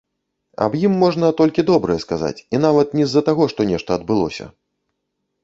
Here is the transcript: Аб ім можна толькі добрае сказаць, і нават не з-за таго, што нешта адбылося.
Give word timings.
Аб 0.67 0.77
ім 0.87 0.95
можна 1.03 1.29
толькі 1.41 1.65
добрае 1.71 1.97
сказаць, 2.05 2.43
і 2.57 2.63
нават 2.65 2.97
не 2.99 3.05
з-за 3.13 3.21
таго, 3.29 3.43
што 3.53 3.69
нешта 3.75 3.89
адбылося. 3.99 4.45